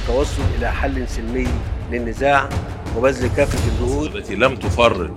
[0.00, 1.48] والتوصل إلى حل سلمي
[1.92, 2.48] للنزاع
[2.96, 4.16] وبذل كافة الجهود.
[4.16, 5.10] التي لم تفرط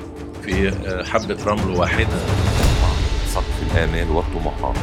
[0.43, 0.71] في
[1.05, 2.17] حبة رمل واحدة.
[3.27, 4.75] سقف الآمال والطموحات.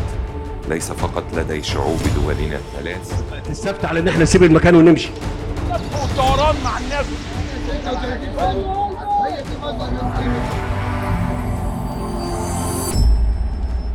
[0.68, 3.22] ليس فقط لدي شعوب دولنا الثلاث.
[3.50, 5.11] السبت على إن إحنا نسيب المكان ونمشي.
[5.71, 7.07] والطيران مع الناس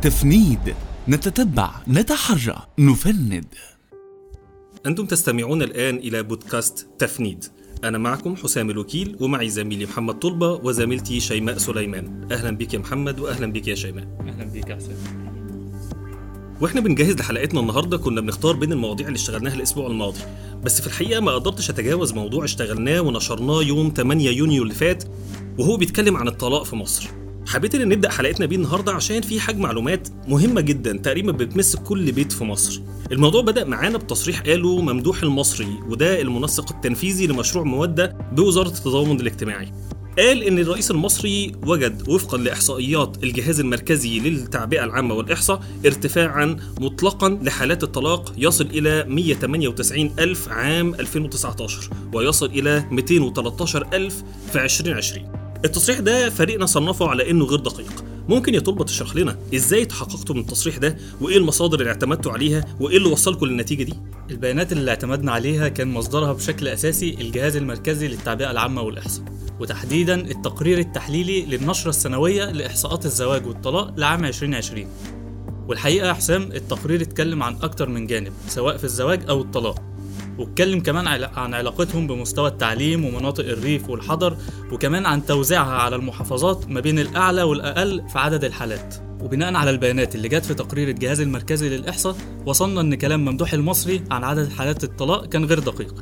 [0.02, 0.74] تفنيد
[1.08, 3.44] نتتبع نتحرى نفند.
[4.86, 7.44] أنتم تستمعون الآن إلى بودكاست تفنيد.
[7.84, 12.28] أنا معكم حسام الوكيل ومعي زميلي محمد طلبة وزميلتي شيماء سليمان.
[12.32, 14.04] أهلا بك يا محمد وأهلا بك يا شيماء.
[14.20, 14.96] أهلا بيك يا حسام.
[16.60, 20.20] وإحنا بنجهز لحلقتنا النهارده كنا بنختار بين المواضيع اللي اشتغلناها الأسبوع الماضي.
[20.64, 25.04] بس في الحقيقة ما قدرتش أتجاوز موضوع اشتغلناه ونشرناه يوم 8 يونيو اللي فات
[25.58, 27.08] وهو بيتكلم عن الطلاق في مصر.
[27.46, 32.12] حبيت إن نبدأ حلقتنا بيه النهارده عشان في حاجة معلومات مهمة جدا تقريبا بتمس كل
[32.12, 32.80] بيت في مصر.
[33.12, 39.72] الموضوع بدأ معانا بتصريح قاله ممدوح المصري وده المنسق التنفيذي لمشروع مودة بوزارة التضامن الاجتماعي.
[40.18, 47.82] قال إن الرئيس المصري وجد وفقا لإحصائيات الجهاز المركزي للتعبئة العامة والإحصاء ارتفاعا مطلقا لحالات
[47.82, 56.30] الطلاق يصل إلى 198 ألف عام 2019 ويصل إلى 213 ألف في 2020 التصريح ده
[56.30, 58.04] فريقنا صنفه على إنه غير دقيق.
[58.28, 62.64] ممكن يا طلبة تشرح لنا إزاي تحققتوا من التصريح ده وإيه المصادر اللي اعتمدتوا عليها
[62.80, 63.94] وإيه اللي وصلكم للنتيجة دي؟
[64.30, 69.24] البيانات اللي اعتمدنا عليها كان مصدرها بشكل أساسي الجهاز المركزي للتعبئة العامة والإحصاء
[69.60, 74.86] وتحديدا التقرير التحليلي للنشرة السنوية لإحصاءات الزواج والطلاق لعام 2020
[75.68, 79.82] والحقيقة يا حسام التقرير اتكلم عن أكتر من جانب سواء في الزواج أو الطلاق.
[80.38, 81.06] واتكلم كمان
[81.36, 84.36] عن علاقتهم بمستوى التعليم ومناطق الريف والحضر
[84.72, 88.94] وكمان عن توزيعها على المحافظات ما بين الأعلى والأقل في عدد الحالات.
[89.20, 94.04] وبناء على البيانات اللي جت في تقرير الجهاز المركزي للإحصاء وصلنا إن كلام ممدوح المصري
[94.10, 95.94] عن عدد حالات الطلاق كان غير دقيق.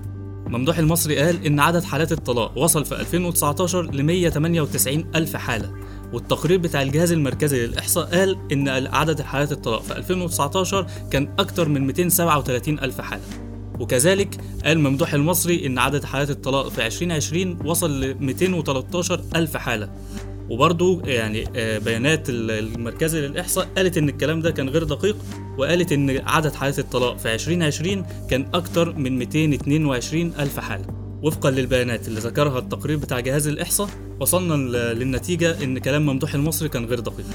[0.47, 5.73] ممدوح المصري قال إن عدد حالات الطلاق وصل في 2019 ل 198 ألف حالة.
[6.13, 11.87] والتقرير بتاع الجهاز المركزي للإحصاء قال إن عدد حالات الطلاق في 2019 كان أكتر من
[11.87, 13.54] 237 ألف حالة.
[13.81, 19.91] وكذلك قال ممدوح المصري إن عدد حالات الطلاق في 2020 وصل ل 213 ألف حالة.
[20.51, 21.45] وبرضو يعني
[21.79, 25.17] بيانات المركزي للإحصاء قالت إن الكلام ده كان غير دقيق
[25.59, 30.87] وقالت إن عدد حالات الطلاق في 2020 كان أكتر من 222 ألف حالة.
[31.23, 33.89] وفقا للبيانات اللي ذكرها التقرير بتاع جهاز الإحصاء
[34.21, 34.55] وصلنا
[34.95, 37.27] للنتيجة إن كلام ممدوح المصري كان غير دقيق.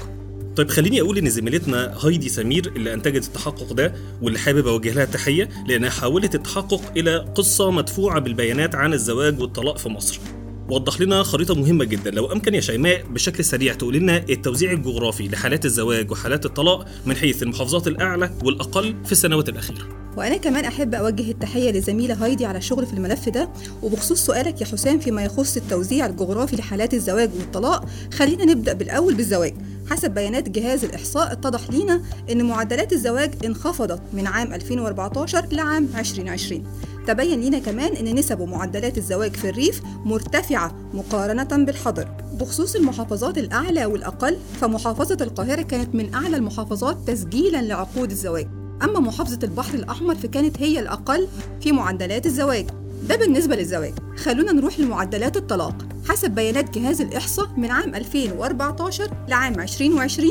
[0.56, 5.04] طيب خليني أقول إن زميلتنا هايدي سمير اللي أنتجت التحقق ده واللي حابب أوجه لها
[5.04, 10.20] تحية لأنها حولت التحقق إلى قصة مدفوعة بالبيانات عن الزواج والطلاق في مصر.
[10.68, 12.10] وضح لنا خريطة مهمة جدا.
[12.10, 17.16] لو أمكن يا شيماء بشكل سريع تقول لنا التوزيع الجغرافي لحالات الزواج وحالات الطلاق من
[17.16, 19.88] حيث المحافظات الأعلى والأقل في السنوات الأخيرة.
[20.16, 23.48] وأنا كمان أحب أوجه التحية لزميلة هايدي على الشغل في الملف ده
[23.82, 27.84] وبخصوص سؤالك يا حسام فيما يخص التوزيع الجغرافي لحالات الزواج والطلاق
[28.14, 29.54] خلينا نبدأ بالأول بالزواج.
[29.90, 36.64] حسب بيانات جهاز الإحصاء اتضح لينا أن معدلات الزواج انخفضت من عام 2014 لعام 2020
[37.06, 42.08] تبين لينا كمان أن نسب ومعدلات الزواج في الريف مرتفعة مقارنة بالحضر.
[42.32, 48.48] بخصوص المحافظات الأعلى والأقل فمحافظة القاهرة كانت من أعلى المحافظات تسجيلا لعقود الزواج.
[48.82, 51.28] أما محافظة البحر الأحمر فكانت هي الأقل
[51.60, 52.66] في معدلات الزواج.
[53.08, 53.94] ده بالنسبة للزواج.
[54.16, 55.74] خلونا نروح لمعدلات الطلاق.
[56.08, 60.30] حسب بيانات جهاز الإحصاء من عام 2014 لعام 2020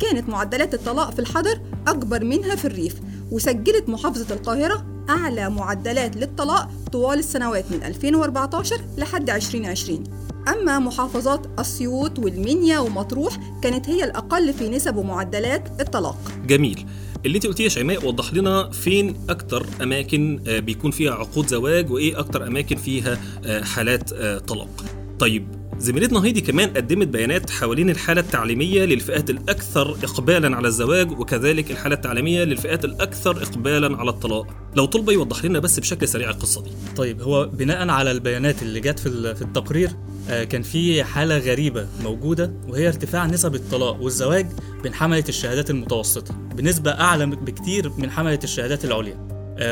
[0.00, 2.94] كانت معدلات الطلاق في الحضر أكبر منها في الريف
[3.30, 10.04] وسجلت محافظة القاهرة أعلى معدلات للطلاق طوال السنوات من 2014 لحد 2020
[10.48, 16.32] أما محافظات أسيوط والمنيا ومطروح كانت هي الأقل في نسب ومعدلات الطلاق.
[16.46, 16.86] جميل.
[17.26, 22.18] اللي انت قلتيه يا شيماء وضح لنا فين أكتر أماكن بيكون فيها عقود زواج وإيه
[22.18, 23.18] أكتر أماكن فيها
[23.62, 24.14] حالات
[24.48, 24.84] طلاق.
[25.18, 31.70] طيب زميلتنا هيدي كمان قدمت بيانات حوالين الحالة التعليمية للفئات الأكثر إقبالا على الزواج وكذلك
[31.70, 34.46] الحالة التعليمية للفئات الأكثر إقبالا على الطلاق.
[34.76, 36.70] لو طلبة يوضح لنا بس بشكل سريع القصة دي.
[36.96, 39.90] طيب هو بناء على البيانات اللي جت في التقرير
[40.28, 44.46] كان في حالة غريبة موجودة وهي ارتفاع نسب الطلاق والزواج
[44.82, 49.28] بين حملة الشهادات المتوسطة بنسبة أعلى بكتير من حملة الشهادات العليا.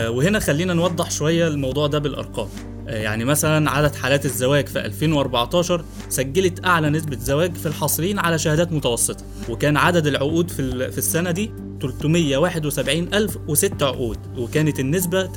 [0.08, 2.48] وهنا خلينا نوضح شوية الموضوع ده بالأرقام.
[2.86, 8.72] يعني مثلا عدد حالات الزواج في 2014 سجلت أعلى نسبة زواج في الحاصلين على شهادات
[8.72, 11.50] متوسطة وكان عدد العقود في, في السنة دي
[11.82, 15.30] 371006 عقود وكانت النسبة 38.9%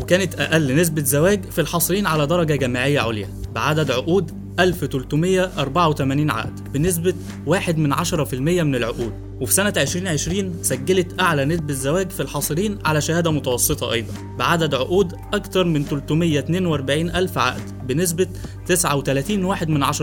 [0.00, 7.14] وكانت أقل نسبة زواج في الحاصلين على درجة جامعية عليا بعدد عقود 1384 عقد بنسبة
[7.46, 9.12] 1 من 10% من العقود.
[9.40, 15.12] وفي سنة 2020 سجلت أعلى نسبة زواج في الحاصلين على شهادة متوسطة أيضا بعدد عقود
[15.32, 18.26] أكثر من 342 ألف عقد بنسبة
[18.66, 19.98] 39 واحد من 10%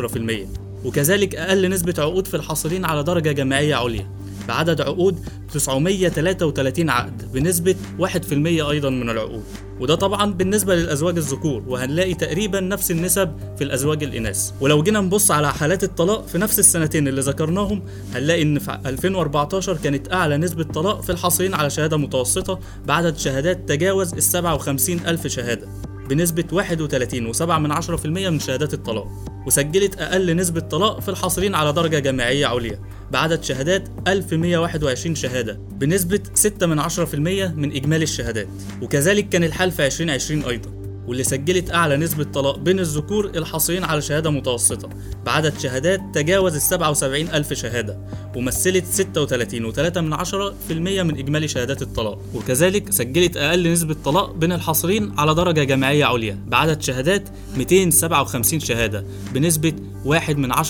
[0.86, 4.10] وكذلك أقل نسبة عقود في الحاصلين على درجة جامعية عليا.
[4.48, 5.20] بعدد عقود
[5.54, 8.34] 933 عقد بنسبة 1%
[8.70, 9.44] أيضا من العقود.
[9.80, 14.52] وده طبعا بالنسبة للأزواج الذكور وهنلاقي تقريبا نفس النسب في الأزواج الإناث.
[14.62, 17.84] ولو جينا نبص على حالات الطلاق في نفس السنتين اللي ذكرناهم
[18.14, 23.70] هنلاقي إن في 2014 كانت أعلى نسبة طلاق في الحاصلين على شهادة متوسطة بعدد شهادات
[23.70, 25.68] تجاوز ال 57 ألف شهادة.
[26.10, 29.08] بنسبة 31.7 من 10% من شهادات الطلاق
[29.48, 32.80] وسجلت أقل نسبة طلاق في الحاصلين على درجة جامعية عليا
[33.12, 36.90] بعدد شهادات 1121 شهادة بنسبة 6 من 10%
[37.56, 38.48] من إجمالي الشهادات
[38.82, 40.87] وكذلك كان الحال في 2020 أيضا.
[41.08, 44.90] واللي سجلت أعلى نسبة طلاق بين الذكور الحاصلين على شهادة متوسطة
[45.26, 47.98] بعدد شهادات تجاوز ال 77 ألف شهادة
[48.36, 48.86] ومثلت
[49.18, 52.20] 36.3 من 10% من إجمالي شهادات الطلاق.
[52.34, 59.06] وكذلك سجلت أقل نسبة طلاق بين الحاصلين على درجة جامعية عليا بعدد شهادات 257 شهادة
[59.34, 59.74] بنسبة
[60.08, 60.62] 1 من 10%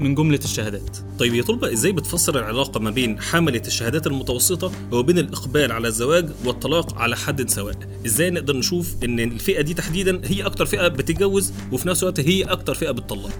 [0.00, 5.18] من جملة الشهادات طيب يا طلبة إزاي بتفسر العلاقة ما بين حملة الشهادات المتوسطة وبين
[5.18, 7.74] الإقبال على الزواج والطلاق على حد سواء؟
[8.06, 12.42] إزاي نقدر نشوف إن الفئة دي تحديدا هي أكتر فئة بتتجوز وفي نفس الوقت هي
[12.42, 13.30] أكتر فئة بتطلق؟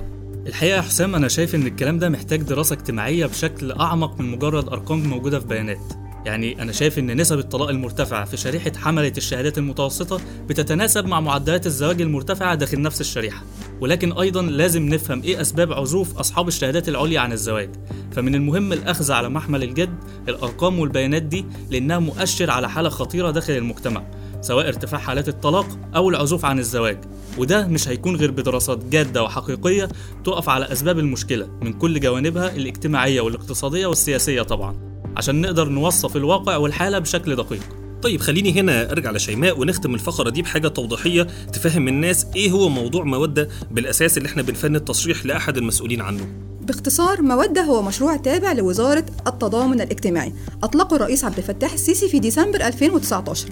[0.47, 4.69] الحقيقة يا حسام أنا شايف إن الكلام ده محتاج دراسة اجتماعية بشكل أعمق من مجرد
[4.69, 5.93] أرقام موجودة في بيانات
[6.27, 11.67] يعني أنا شايف إن نسب الطلاق المرتفعة في شريحة حملة الشهادات المتوسطة بتتناسب مع معدلات
[11.67, 13.43] الزواج المرتفعة داخل نفس الشريحة
[13.81, 17.71] ولكن أيضا لازم نفهم إيه أسباب عزوف أصحاب الشهادات العليا عن الزواج.
[18.13, 19.95] فمن المهم الأخذ على محمل الجد
[20.29, 24.03] الأرقام والبيانات دي لأنها مؤشر على حالة خطيرة داخل المجتمع
[24.41, 25.67] سواء ارتفاع حالات الطلاق
[25.97, 26.99] أو العزوف عن الزواج.
[27.39, 29.89] وده مش هيكون غير بدراسات جادة وحقيقية
[30.25, 34.77] تقف على أسباب المشكلة من كل جوانبها الاجتماعية والاقتصادية والسياسية طبعا.
[35.17, 37.78] عشان نقدر نوصف الواقع والحالة بشكل دقيق.
[38.03, 41.23] طيب خليني هنا أرجع لشيماء ونختم الفقرة دي بحاجة توضيحية
[41.53, 46.29] تفهم الناس إيه هو موضوع مودة بالأساس اللي إحنا بنفند التصريح لأحد المسؤولين عنه.
[46.61, 50.33] باختصار مودة هو مشروع تابع لوزارة التضامن الاجتماعي.
[50.63, 53.49] أطلقه الرئيس عبد الفتاح السيسي في ديسمبر 2019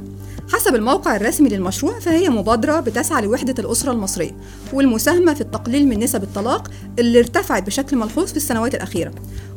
[0.52, 4.36] حسب الموقع الرسمي للمشروع فهي مبادرة بتسعى لوحدة الأسرة المصرية
[4.72, 9.12] والمساهمة في التقليل من نسب الطلاق اللي ارتفعت بشكل ملحوظ في السنوات الأخيرة.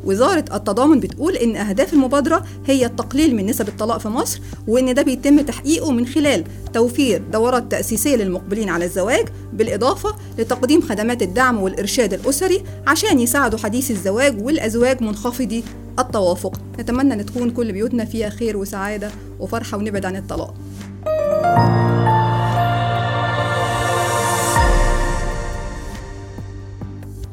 [0.05, 5.01] وزارة التضامن بتقول إن أهداف المبادرة هي التقليل من نسب الطلاق في مصر وإن ده
[5.01, 6.43] بيتم تحقيقه من خلال
[6.73, 13.91] توفير دورات تأسيسية للمقبلين على الزواج بالإضافة لتقديم خدمات الدعم والإرشاد الأسري عشان يساعدوا حديث
[13.91, 15.63] الزواج والأزواج منخفضي
[15.99, 16.61] التوافق.
[16.79, 20.53] نتمنى أن تكون كل بيوتنا فيها خير وسعادة وفرحة ونبعد عن الطلاق.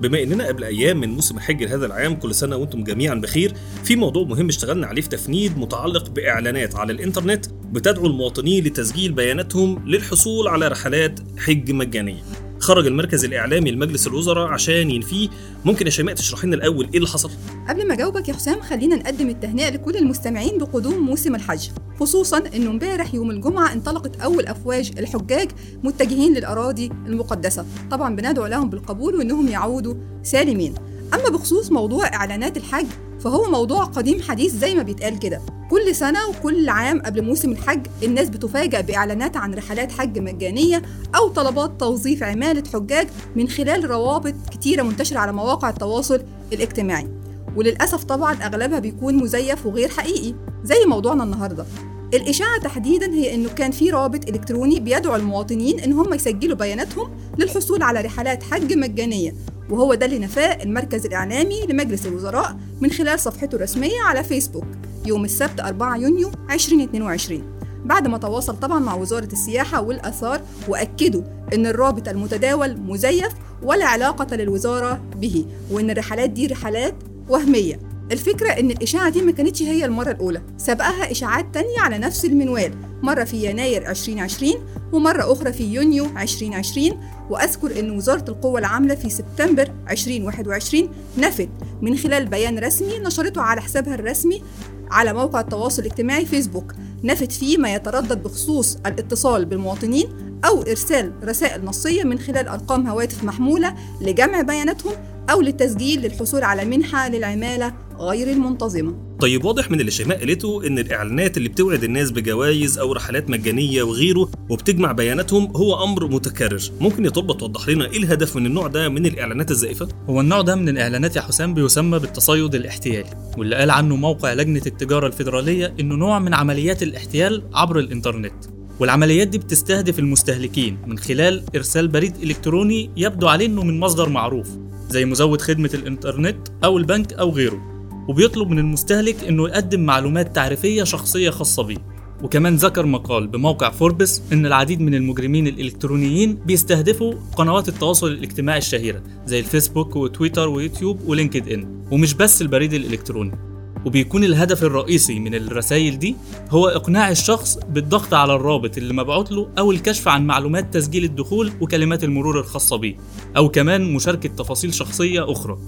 [0.01, 3.55] بما اننا قبل أيام من موسم الحج لهذا العام كل سنة وأنتم جميعا بخير
[3.85, 9.89] في موضوع مهم اشتغلنا عليه في تفنيد متعلق بإعلانات على الإنترنت بتدعو المواطنين لتسجيل بياناتهم
[9.89, 12.23] للحصول على رحلات حج مجانية.
[12.61, 15.29] خرج المركز الإعلامي لمجلس الوزراء عشان ينفيه.
[15.65, 17.31] ممكن يا شيماء تشرح لنا الأول إيه اللي حصل؟
[17.69, 21.69] قبل ما أجاوبك يا حسام خلينا نقدم التهنئة لكل المستمعين بقدوم موسم الحج.
[22.01, 25.49] خصوصا إنه امبارح يوم الجمعة انطلقت أول أفواج الحجاج
[25.85, 27.67] متجهين للأراضي المقدسة.
[27.91, 30.75] طبعا بندعو لهم بالقبول وإنهم يعودوا سالمين.
[31.15, 32.87] أما بخصوص موضوع إعلانات الحج
[33.27, 35.41] فهو موضوع قديم حديث زي ما بيتقال كده.
[35.71, 40.83] كل سنة وكل عام قبل موسم الحج الناس بتفاجأ بإعلانات عن رحلات حج مجانية
[41.17, 47.09] أو طلبات توظيف عمالة حجاج من خلال روابط كتيرة منتشرة على مواقع التواصل الاجتماعي.
[47.57, 51.67] وللأسف طبعا أغلبها بيكون مزيف وغير حقيقي زي موضوعنا النهاردة.
[52.15, 57.83] الإشاعة تحديدا هي إنه كان في رابط إلكتروني بيدعو المواطنين إن هم يسجلوا بياناتهم للحصول
[57.83, 59.35] على رحلات حج مجانية.
[59.71, 64.67] وهو ده اللي نفاه المركز الإعلامي لمجلس الوزراء من خلال صفحته الرسمية على فيسبوك
[65.07, 67.43] يوم السبت 4 يونيو 2022
[67.85, 71.23] بعد ما تواصل طبعا مع وزارة السياحة والآثار وأكدوا
[71.55, 73.33] إن الرابط المتداول مزيف
[73.63, 76.95] ولا علاقة للوزارة به وإن الرحلات دي رحلات
[77.29, 77.81] وهمية.
[78.13, 82.73] الفكرة إن الإشاعة دي ما كانتش هي المرة الأولى سبقها إشاعات تانية على نفس المنوال.
[83.03, 84.53] مرة في يناير 2020
[84.93, 87.01] ومرة أخرى في يونيو 2020
[87.31, 90.89] وأذكر أن وزارة القوى العاملة في سبتمبر 2021
[91.19, 91.49] نفت
[91.83, 94.43] من خلال بيان رسمي نشرته على حسابها الرسمي
[94.91, 96.73] على موقع التواصل الاجتماعي فيسبوك.
[97.05, 100.09] نفت فيه ما يتردد بخصوص الاتصال بالمواطنين
[100.45, 104.93] أو إرسال رسائل نصية من خلال أرقام هواتف محمولة لجمع بياناتهم
[105.31, 109.07] أو للتسجيل للحصول على منحة للعمالة غير المنتظمة.
[109.21, 113.83] طيب واضح من اللي شيماء قالته إن الإعلانات اللي بتوعد الناس بجوائز أو رحلات مجانية
[113.83, 116.63] وغيره وبتجمع بياناتهم هو أمر متكرر.
[116.81, 120.41] ممكن يا طلبه توضح لنا إيه الهدف من النوع ده من الإعلانات الزائفة؟ هو النوع
[120.41, 125.75] ده من الإعلانات يا حسام بيسمى بالتصيد الاحتيالي واللي قال عنه موقع لجنة التجارة الفيدرالية
[125.81, 128.35] إنه نوع من عمليات الاحتيال عبر الإنترنت.
[128.81, 134.49] والعمليات دي بتستهدف المستهلكين من خلال إرسال بريد إلكتروني يبدو عليه إنه من مصدر معروف.
[134.89, 137.77] زي مزود خدمة الإنترنت أو البنك أو غيره
[138.09, 141.97] وبيطلب من المستهلك إنه يقدم معلومات تعريفية شخصية خاصة بيه.
[142.23, 149.03] وكمان ذكر مقال بموقع فوربس إن العديد من المجرمين الإلكترونيين بيستهدفوا قنوات التواصل الاجتماعي الشهيرة
[149.27, 153.46] زي الفيسبوك وتويتر ويوتيوب ولينكد ان ومش بس البريد الإلكتروني.
[153.87, 156.17] وبيكون الهدف الرئيسي من الرسائل دي
[156.51, 161.53] هو إقناع الشخص بالضغط على الرابط اللي مبعوت له أو الكشف عن معلومات تسجيل الدخول
[161.61, 162.97] وكلمات المرور الخاصة بيه
[163.37, 165.59] أو كمان مشاركة تفاصيل شخصية أخرى.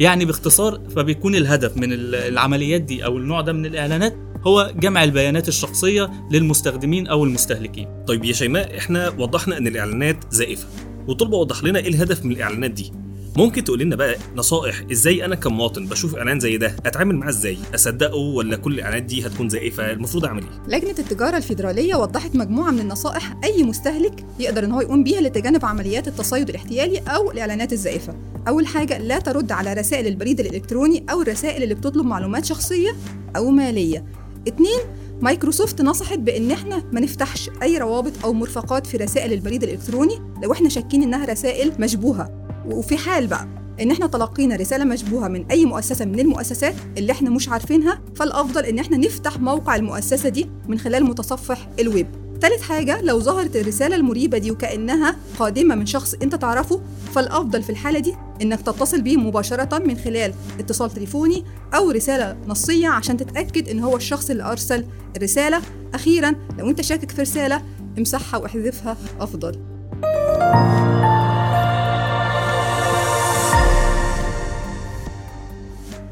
[0.00, 4.16] يعني باختصار فبيكون الهدف من ال- العمليات دي أو النوع ده من الإعلانات
[4.46, 7.88] هو جمع البيانات الشخصية للمستخدمين أو المستهلكين.
[8.06, 10.66] طيب يا شيماء إحنا وضحنا إن الإعلانات زائفة
[11.08, 12.92] وطلبة وضح لنا إيه الهدف من الإعلانات دي؟
[13.36, 17.58] ممكن تقول لنا بقى نصائح إزاي أنا كمواطن بشوف إعلان زي ده أتعامل معاه إزاي
[17.74, 22.70] أصدقه ولا كل الإعلانات دي هتكون زائفه المفروض أعمل إيه لجنة التجارة الفيدرالية وضحت مجموعة
[22.70, 27.72] من النصائح أي مستهلك يقدر إن هو يقوم بيها لتجنب عمليات التصيد الاحتيالي أو الإعلانات
[27.72, 28.14] الزائفة.
[28.48, 32.90] أول حاجة لا ترد على رسائل البريد الإلكتروني أو الرسائل اللي بتطلب معلومات شخصية
[33.36, 34.04] أو مالية.
[34.48, 34.80] اتنين
[35.22, 40.52] مايكروسوفت نصحت بإن إحنا ما نفتحش أي روابط أو مرفقات في رسائل البريد الإلكتروني لو
[40.52, 42.43] إحنا شاكين إنها رسائل مشبوهة.
[42.66, 43.48] وفي حال بقى
[43.80, 48.64] إن إحنا تلقينا رسالة مشبوهة من أي مؤسسة من المؤسسات اللي إحنا مش عارفينها فالأفضل
[48.64, 52.06] إن إحنا نفتح موقع المؤسسة دي من خلال متصفح الويب.
[52.40, 56.80] تالت حاجة لو ظهرت الرسالة المريبة دي وكأنها قادمة من شخص أنت تعرفه
[57.14, 61.44] فالأفضل في الحالة دي إنك تتصل بيه مباشرة من خلال اتصال تليفوني
[61.74, 64.84] أو رسالة نصية عشان تتأكد إن هو الشخص اللي أرسل
[65.16, 65.60] الرسالة.
[65.94, 67.62] أخيرا لو أنت شاكك في رسالة
[67.98, 69.58] امسحها واحذفها أفضل.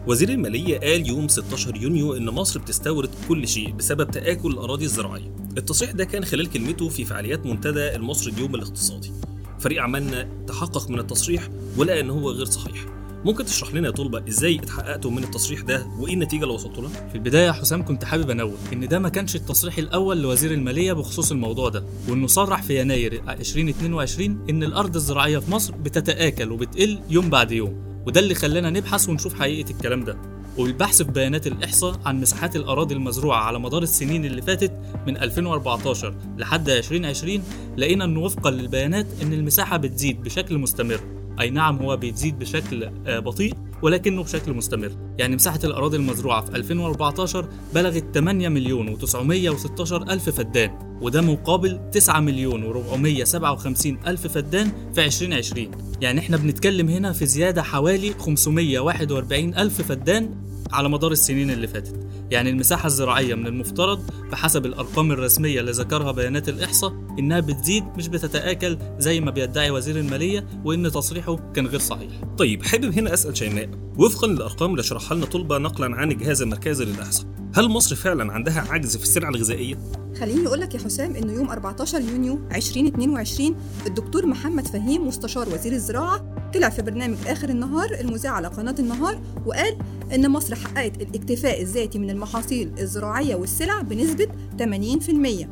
[0.06, 5.34] وزير المالية قال يوم 16 يونيو إن مصر بتستورد كل شيء بسبب تآكل الأراضي الزراعية.
[5.58, 9.12] التصريح ده كان خلال كلمته في فعاليات منتدى المصري اليوم الاقتصادي.
[9.60, 12.86] فريق عملنا تحقق من التصريح ولقى إن هو غير صحيح.
[13.24, 17.08] ممكن تشرح لنا يا طلبة إزاي اتحققتوا من التصريح ده وإيه النتيجة اللي وصلتوا لها؟
[17.08, 20.92] في البداية يا حسام كنت حابب أنوه إن ده ما كانش التصريح الأول لوزير المالية
[20.92, 26.98] بخصوص الموضوع ده وإنه صرح في يناير 2022 إن الأرض الزراعية في مصر بتتآكل وبتقل
[27.10, 30.16] يوم بعد يوم وده اللي خلانا نبحث ونشوف حقيقة الكلام ده.
[30.58, 34.72] وبالبحث في بيانات الإحصاء عن مساحات الأراضي المزروعة على مدار السنين اللي فاتت
[35.06, 37.42] من 2014 لحد 2020
[37.76, 41.00] لقينا إنه وفقا للبيانات إن المساحة بتزيد بشكل مستمر.
[41.40, 44.92] أي نعم هو بيزيد بشكل آه، بطيء ولكنه بشكل مستمر.
[45.18, 52.20] يعني مساحة الأراضي المزروعة في 2014 بلغت 8 مليون و916 ألف فدان وده مقابل 9
[52.20, 55.70] مليون و457 ألف فدان في 2020
[56.00, 60.30] يعني إحنا بنتكلم هنا في زيادة حوالي 541 ألف فدان
[60.72, 62.06] على مدار السنين اللي فاتت.
[62.30, 68.08] يعني المساحة الزراعية من المفترض بحسب الأرقام الرسمية اللي ذكرها بيانات الإحصاء إنها بتزيد مش
[68.08, 73.36] بتتآكل زي ما بيدعي وزير المالية وإن تصريحه كان غير صحيح طيب حابب هنا أسأل
[73.36, 78.32] شيماء وفقا للأرقام اللي شرحها لنا طلبة نقلا عن الجهاز المركزي للإحصاء هل مصر فعلا
[78.32, 79.78] عندها عجز في السلع الغذائية؟
[80.20, 85.72] خليني أقول لك يا حسام إنه يوم 14 يونيو 2022 الدكتور محمد فهيم مستشار وزير
[85.72, 89.76] الزراعة طلع في برنامج آخر النهار المذاع على قناة النهار وقال
[90.14, 94.26] إن مصر حققت الاكتفاء الذاتي من المحاصيل الزراعية والسلع بنسبة
[94.58, 95.46] 80%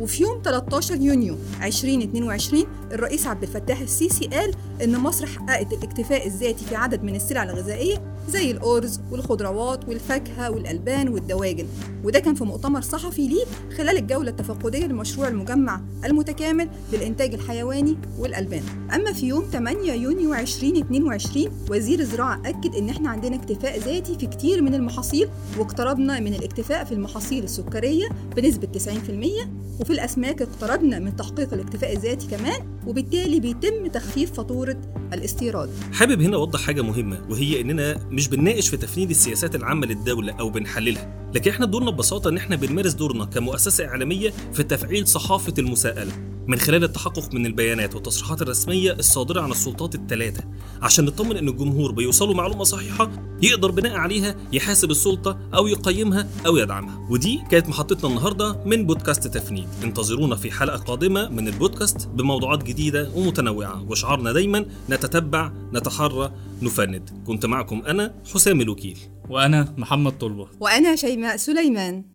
[0.00, 6.64] وفي يوم 13 يونيو 2022 الرئيس عبد الفتاح السيسي قال إن مصر حققت الاكتفاء الذاتي
[6.64, 11.66] في عدد من السلع الغذائية زي الأرز والخضروات والفاكهة والألبان والدواجن.
[12.04, 13.44] وده كان في مؤتمر صحفي ليه
[13.76, 18.62] خلال الجولة التفقدية لمشروع المجمع المتكامل للإنتاج الحيواني والألبان.
[18.94, 24.26] أما في يوم 8 يونيو 2022 وزير الزراعة أكد إن إحنا عندنا اكتفاء ذاتي في
[24.26, 31.16] كتير من المحاصيل واقتربنا من الاكتفاء في المحاصيل السكرية بنسبة 90% وفي الأسماك اقتربنا من
[31.16, 34.76] تحقيق الاكتفاء الذاتي كمان وبالتالي بيتم تخفيف فاتورة
[35.12, 35.70] الاستيراد.
[35.92, 40.50] حابب هنا أوضح حاجة مهمة وهي إننا مش بنناقش في تفنيد السياسات العامة للدولة أو
[40.50, 46.12] بنحللها لكن إحنا دورنا ببساطة إن إحنا بنمارس دورنا كمؤسسة إعلامية في تفعيل صحافة المساءلة.
[46.46, 50.44] من خلال التحقق من البيانات والتصريحات الرسمية الصادرة عن السلطات الثلاثه
[50.82, 53.10] عشان نطمن إن الجمهور بيوصلوا معلومة صحيحة
[53.42, 57.08] يقدر بناء عليها يحاسب السلطة أو يقيمها أو يدعمها.
[57.10, 59.68] ودي كانت محطتنا النهارده من بودكاست تفنيد.
[59.84, 63.90] انتظرونا في حلقة قادمة من البودكاست بموضوعات جديدة ومتنوعة.
[63.90, 66.32] وشعارنا دايما نتتبع نتحرى
[66.62, 67.10] نفند.
[67.26, 68.98] كنت معكم أنا حسام الوكيل.
[69.28, 70.48] وأنا محمد طلبة.
[70.60, 72.13] وأنا شيماء سليمان.